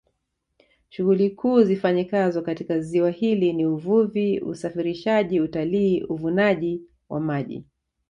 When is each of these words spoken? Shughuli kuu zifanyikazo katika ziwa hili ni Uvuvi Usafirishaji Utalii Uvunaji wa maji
Shughuli 0.89 1.29
kuu 1.29 1.63
zifanyikazo 1.63 2.41
katika 2.41 2.79
ziwa 2.79 3.11
hili 3.11 3.53
ni 3.53 3.65
Uvuvi 3.65 4.39
Usafirishaji 4.39 5.41
Utalii 5.41 6.01
Uvunaji 6.03 6.81
wa 7.09 7.19
maji 7.19 7.63